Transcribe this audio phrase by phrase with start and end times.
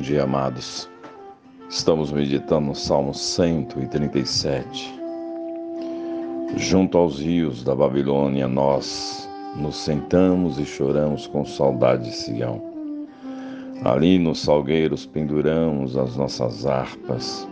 [0.00, 0.88] Dia, amados.
[1.68, 4.94] Estamos meditando no Salmo 137.
[6.56, 12.62] Junto aos rios da Babilônia, nós nos sentamos e choramos com saudade de Sião.
[13.84, 17.46] Ali nos salgueiros penduramos as nossas harpas.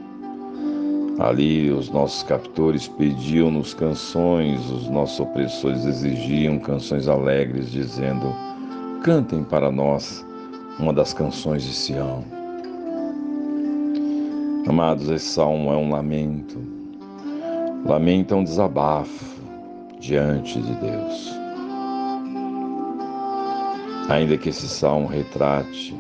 [1.19, 8.35] Ali os nossos captores pediam-nos canções, os nossos opressores exigiam canções alegres, dizendo:
[9.03, 10.25] Cantem para nós
[10.79, 12.38] uma das canções de Sião.
[14.69, 16.59] Amados, esse salmo é um lamento.
[17.87, 19.41] Lamento é um desabafo
[19.99, 21.33] diante de Deus.
[24.11, 25.97] Ainda que esse salmo retrate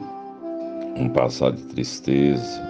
[0.97, 2.63] um passado de tristeza,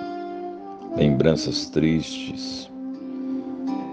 [0.97, 2.71] lembranças tristes,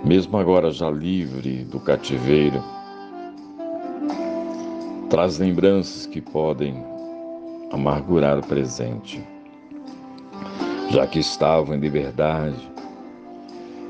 [0.03, 2.63] mesmo agora já livre do cativeiro,
[5.09, 6.85] traz lembranças que podem
[7.71, 9.34] amargurar o presente.
[10.95, 12.71] Já que estavam em liberdade,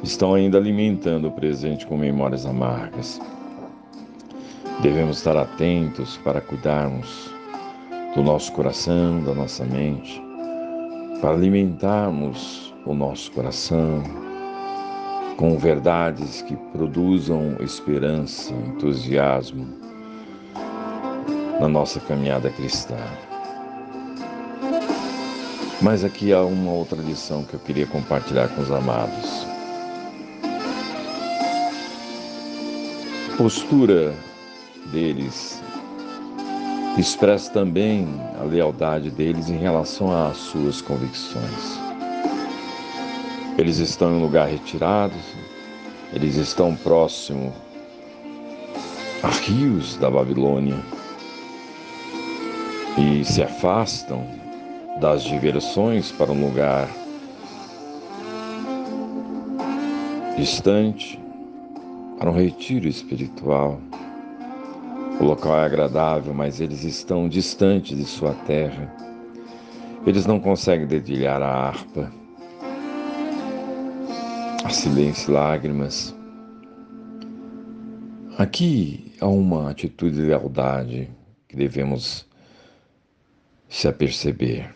[0.02, 3.22] estão ainda alimentando o presente com memórias amargas.
[4.82, 7.30] Devemos estar atentos para cuidarmos
[8.16, 10.20] do nosso coração, da nossa mente,
[11.22, 14.02] para alimentarmos o nosso coração
[15.38, 19.68] com verdades que produzam esperança, entusiasmo
[21.60, 22.98] na nossa caminhada cristã.
[25.82, 29.46] Mas aqui há uma outra lição que eu queria compartilhar com os amados.
[33.34, 34.14] A postura
[34.92, 35.62] deles
[36.98, 38.08] expressa também
[38.40, 41.78] a lealdade deles em relação às suas convicções.
[43.58, 45.16] Eles estão em um lugar retirado,
[46.14, 47.54] eles estão próximo
[49.22, 50.78] a rios da Babilônia
[52.98, 54.45] e se afastam
[55.00, 56.90] das diversões para um lugar
[60.38, 61.20] distante,
[62.18, 63.80] para um retiro espiritual.
[65.20, 68.94] O local é agradável, mas eles estão distantes de sua terra.
[70.06, 72.12] Eles não conseguem dedilhar a harpa.
[74.64, 76.16] Há silêncio e lágrimas.
[78.38, 81.10] Aqui há uma atitude de lealdade
[81.48, 82.26] que devemos
[83.70, 84.74] se aperceber.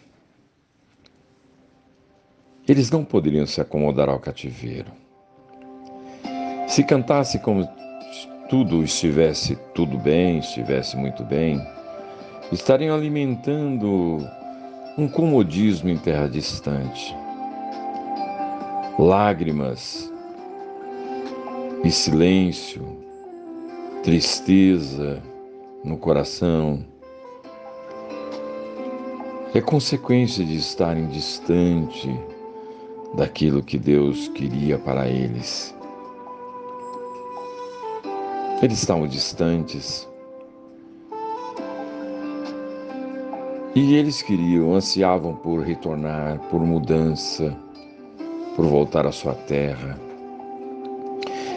[2.69, 4.91] Eles não poderiam se acomodar ao cativeiro.
[6.67, 7.67] Se cantasse como
[8.47, 11.59] tudo estivesse tudo bem, estivesse muito bem,
[12.51, 14.19] estariam alimentando
[14.95, 17.15] um comodismo em terra distante.
[18.99, 20.13] Lágrimas
[21.83, 22.85] e silêncio,
[24.03, 25.23] tristeza
[25.83, 26.85] no coração,
[29.55, 32.15] é consequência de estarem distante
[33.15, 35.75] daquilo que Deus queria para eles.
[38.61, 40.07] Eles estavam distantes.
[43.73, 47.55] E eles queriam, ansiavam por retornar, por mudança,
[48.55, 49.97] por voltar à sua terra.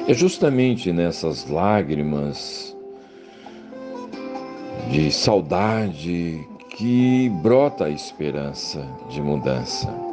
[0.07, 2.77] É justamente nessas lágrimas
[4.91, 10.12] de saudade que brota a esperança de mudança.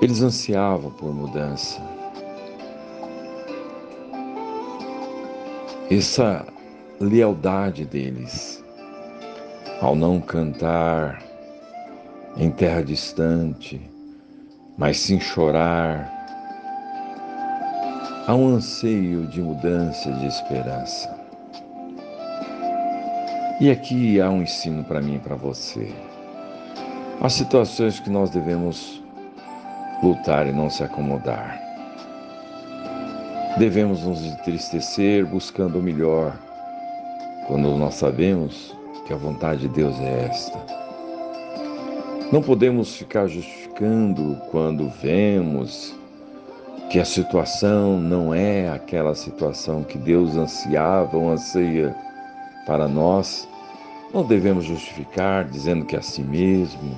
[0.00, 1.80] Eles ansiavam por mudança.
[5.90, 6.46] Essa
[7.00, 8.62] lealdade deles
[9.80, 11.22] ao não cantar
[12.36, 13.80] em terra distante,
[14.76, 16.12] mas sim chorar,
[18.26, 21.16] há um anseio de mudança, de esperança.
[23.58, 25.90] E aqui há um ensino para mim e para você.
[27.20, 29.02] Há situações que nós devemos
[30.02, 31.60] lutar e não se acomodar.
[33.58, 36.36] Devemos nos entristecer buscando o melhor,
[37.46, 38.76] quando nós sabemos
[39.06, 40.58] que a vontade de Deus é esta.
[42.30, 45.94] Não podemos ficar justificando quando vemos
[46.90, 51.96] que a situação não é aquela situação que Deus ansiava ou anseia
[52.66, 53.48] para nós,
[54.12, 56.96] não devemos justificar dizendo que é assim mesmo,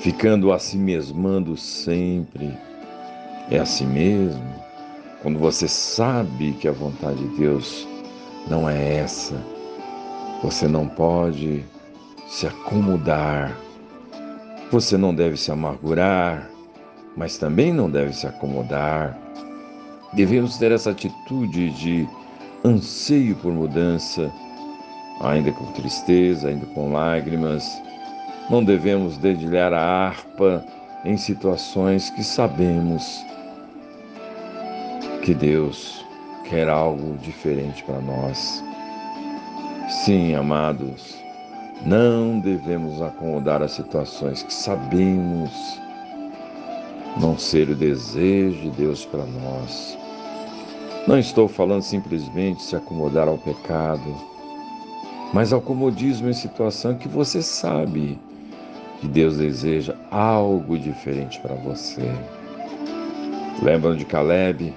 [0.00, 2.56] ficando a si mesmando sempre.
[3.50, 4.42] É assim mesmo.
[5.22, 7.86] Quando você sabe que a vontade de Deus
[8.48, 9.34] não é essa,
[10.42, 11.64] você não pode
[12.28, 13.56] se acomodar.
[14.70, 16.48] Você não deve se amargurar,
[17.16, 19.18] mas também não deve se acomodar.
[20.12, 22.08] Devemos ter essa atitude de
[22.64, 24.30] anseio por mudança
[25.20, 27.66] ainda com tristeza, ainda com lágrimas,
[28.50, 30.64] Não devemos dedilhar a harpa
[31.04, 33.22] em situações que sabemos
[35.22, 36.02] que Deus
[36.44, 38.64] quer algo diferente para nós.
[40.04, 41.14] Sim, amados,
[41.84, 45.50] não devemos acomodar as situações que sabemos
[47.20, 49.98] não ser o desejo de Deus para nós.
[51.06, 54.14] Não estou falando simplesmente se acomodar ao pecado,
[55.34, 58.18] mas ao comodismo em situação que você sabe
[59.00, 62.10] que Deus deseja algo diferente para você.
[63.62, 64.74] Lembram de Caleb?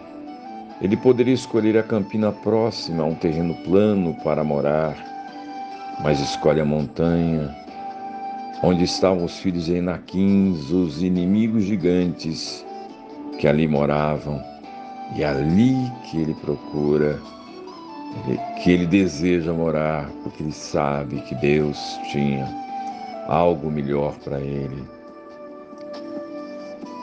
[0.82, 4.96] Ele poderia escolher a campina próxima um terreno plano para morar,
[6.04, 7.56] mas escolhe a montanha,
[8.64, 12.66] onde estavam os filhos de Enaquins, os inimigos gigantes
[13.40, 14.42] que ali moravam,
[15.16, 17.20] e é ali que ele procura,
[18.64, 21.78] que ele deseja morar, porque ele sabe que Deus
[22.12, 22.48] tinha
[23.28, 24.84] algo melhor para ele.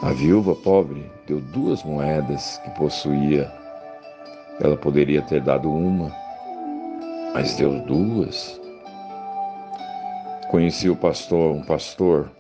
[0.03, 3.53] A viúva pobre deu duas moedas que possuía
[4.61, 6.13] ela poderia ter dado uma,
[7.33, 8.61] mas deu duas.
[10.51, 12.31] Conheci o pastor, um pastor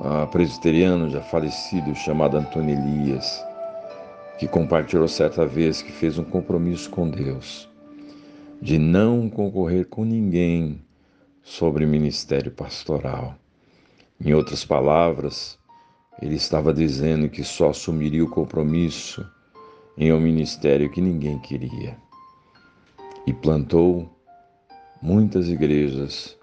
[0.00, 3.44] uh, presbiteriano já falecido, chamado Antônio Elias,
[4.38, 7.68] que compartilhou certa vez que fez um compromisso com Deus
[8.60, 10.83] de não concorrer com ninguém
[11.44, 13.36] sobre ministério pastoral.
[14.18, 15.58] Em outras palavras,
[16.20, 19.24] ele estava dizendo que só assumiria o compromisso
[19.96, 21.96] em um ministério que ninguém queria.
[23.26, 24.10] E plantou
[25.02, 26.36] muitas igrejas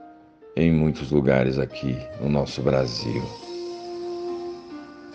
[0.56, 3.24] em muitos lugares aqui no nosso Brasil.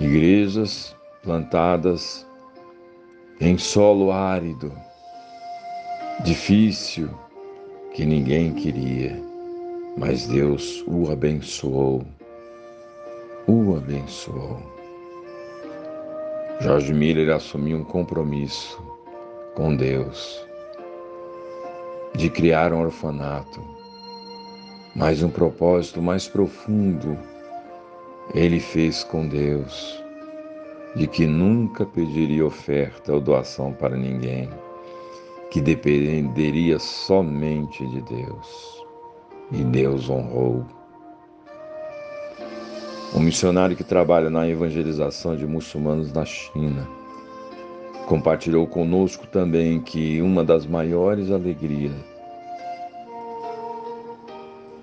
[0.00, 2.26] Igrejas plantadas
[3.40, 4.72] em solo árido,
[6.24, 7.08] difícil,
[7.92, 9.25] que ninguém queria,
[9.96, 12.04] mas Deus o abençoou,
[13.46, 14.60] o abençoou.
[16.60, 18.82] Jorge Miller assumiu um compromisso
[19.54, 20.46] com Deus
[22.14, 23.60] de criar um orfanato,
[24.94, 27.16] mas um propósito mais profundo
[28.34, 30.02] ele fez com Deus,
[30.94, 34.48] de que nunca pediria oferta ou doação para ninguém,
[35.50, 38.75] que dependeria somente de Deus.
[39.52, 40.66] E Deus honrou.
[43.14, 46.86] Um missionário que trabalha na evangelização de muçulmanos na China,
[48.06, 51.92] compartilhou conosco também que uma das maiores alegrias,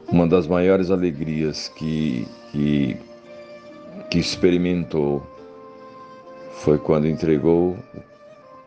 [0.10, 2.98] uma das maiores alegrias que, que,
[4.10, 5.21] que experimentou
[6.54, 7.77] foi quando entregou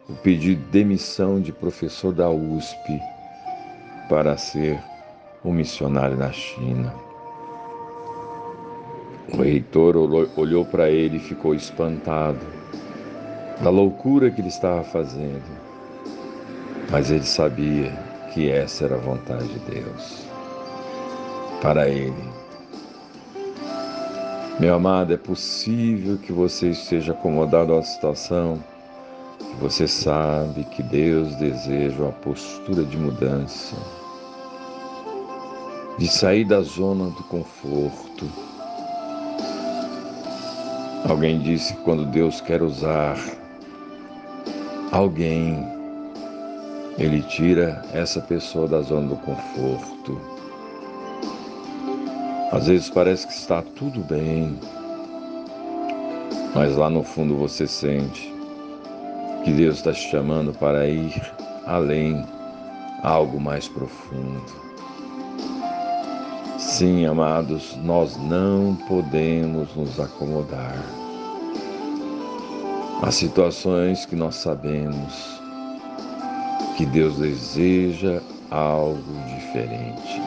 [0.08, 3.00] o pedido de demissão de professor da USP
[4.08, 4.78] para ser
[5.44, 6.94] um missionário na China.
[9.32, 9.96] O reitor
[10.36, 12.38] olhou para ele e ficou espantado
[13.60, 15.42] da loucura que ele estava fazendo.
[16.90, 17.90] Mas ele sabia
[18.32, 20.26] que essa era a vontade de Deus
[21.60, 22.30] para ele.
[24.60, 28.62] Meu amado, é possível que você esteja acomodado à situação
[29.38, 33.76] que você sabe que Deus deseja uma postura de mudança,
[35.98, 38.31] de sair da zona do conforto
[41.08, 43.17] Alguém disse que quando Deus quer usar
[44.91, 45.65] alguém,
[46.98, 50.20] Ele tira essa pessoa da zona do conforto.
[52.50, 54.58] Às vezes parece que está tudo bem,
[56.56, 58.34] mas lá no fundo você sente
[59.44, 61.15] que Deus está te chamando para ir
[61.67, 62.26] além,
[63.05, 64.66] algo mais profundo.
[66.76, 70.76] Sim, amados, nós não podemos nos acomodar
[73.00, 75.40] Há situações que nós sabemos
[76.76, 80.20] que Deus deseja algo diferente.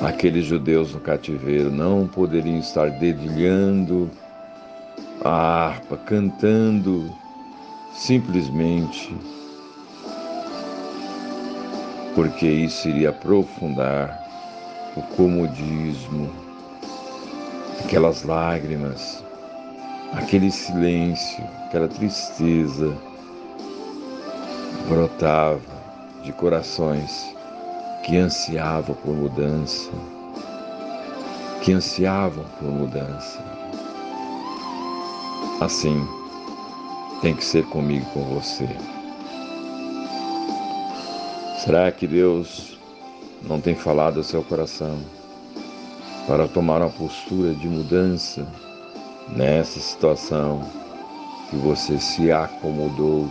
[0.00, 4.10] Aqueles judeus no cativeiro não poderiam estar dedilhando
[5.22, 7.12] a harpa, cantando
[7.92, 9.14] simplesmente
[12.18, 14.28] porque isso iria aprofundar
[14.96, 16.28] o comodismo,
[17.78, 19.24] aquelas lágrimas,
[20.14, 22.92] aquele silêncio, aquela tristeza
[24.88, 25.60] brotava
[26.24, 27.32] de corações
[28.02, 29.92] que ansiavam por mudança,
[31.62, 33.40] que ansiavam por mudança.
[35.60, 36.04] Assim
[37.22, 38.68] tem que ser comigo com você.
[41.68, 42.78] Será que Deus
[43.42, 44.98] não tem falado ao seu coração
[46.26, 48.48] para tomar uma postura de mudança
[49.36, 50.62] nessa situação
[51.50, 53.28] que você se acomodou.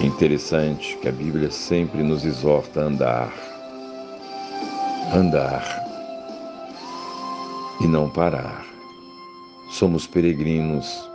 [0.00, 3.32] Interessante que a Bíblia sempre nos exorta a andar,
[5.12, 5.84] andar
[7.80, 8.64] e não parar.
[9.72, 11.10] Somos peregrinos,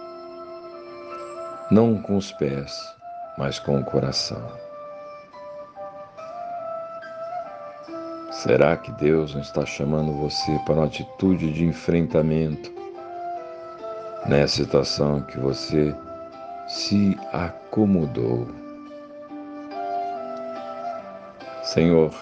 [1.72, 2.95] não com os pés,
[3.38, 4.42] mas com o coração.
[8.32, 12.72] Será que Deus não está chamando você para uma atitude de enfrentamento
[14.28, 15.96] nessa situação que você
[16.68, 18.48] se acomodou?
[21.64, 22.14] Senhor,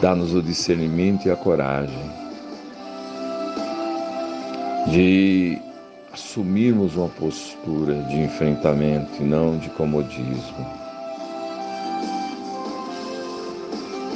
[0.00, 2.10] dá-nos o discernimento e a coragem
[4.88, 5.60] de
[6.12, 10.66] assumirmos uma postura de enfrentamento e não de comodismo.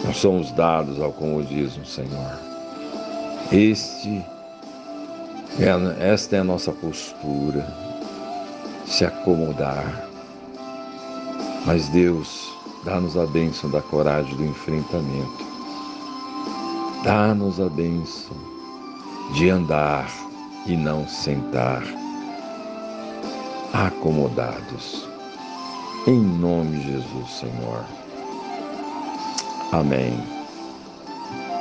[0.05, 2.39] Nós somos dados ao comodismo, Senhor.
[3.51, 4.23] Este
[5.59, 7.67] é, esta é a nossa postura,
[8.87, 10.07] se acomodar.
[11.65, 12.53] Mas Deus,
[12.85, 15.47] dá-nos a bênção da coragem do enfrentamento.
[17.03, 18.37] Dá-nos a bênção
[19.35, 20.26] de andar
[20.67, 21.83] e não sentar,
[23.73, 25.07] acomodados.
[26.07, 27.85] Em nome de Jesus, Senhor.
[29.73, 30.36] Amém.